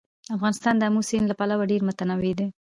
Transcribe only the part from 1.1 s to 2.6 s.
له پلوه ډېر متنوع دی.